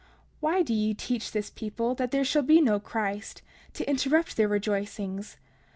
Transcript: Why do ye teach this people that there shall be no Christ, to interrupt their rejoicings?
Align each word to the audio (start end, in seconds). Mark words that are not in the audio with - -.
Why 0.39 0.63
do 0.63 0.73
ye 0.73 0.95
teach 0.95 1.29
this 1.31 1.51
people 1.51 1.93
that 1.93 2.09
there 2.09 2.23
shall 2.23 2.41
be 2.41 2.59
no 2.59 2.79
Christ, 2.79 3.43
to 3.73 3.87
interrupt 3.87 4.35
their 4.35 4.47
rejoicings? 4.47 5.37